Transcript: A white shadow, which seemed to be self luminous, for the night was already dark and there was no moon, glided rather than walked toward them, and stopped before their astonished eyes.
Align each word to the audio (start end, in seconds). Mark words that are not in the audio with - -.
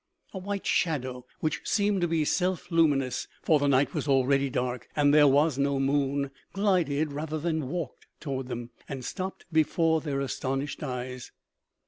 A 0.33 0.39
white 0.39 0.65
shadow, 0.65 1.27
which 1.41 1.61
seemed 1.63 2.01
to 2.01 2.07
be 2.07 2.25
self 2.25 2.71
luminous, 2.71 3.27
for 3.43 3.59
the 3.59 3.67
night 3.67 3.93
was 3.93 4.07
already 4.07 4.49
dark 4.49 4.89
and 4.95 5.13
there 5.13 5.27
was 5.27 5.59
no 5.59 5.79
moon, 5.79 6.31
glided 6.53 7.13
rather 7.13 7.37
than 7.37 7.69
walked 7.69 8.07
toward 8.19 8.47
them, 8.47 8.71
and 8.89 9.05
stopped 9.05 9.45
before 9.51 10.01
their 10.01 10.19
astonished 10.19 10.81
eyes. 10.81 11.31